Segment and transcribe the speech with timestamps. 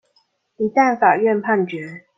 [0.57, 2.05] 一旦法院判決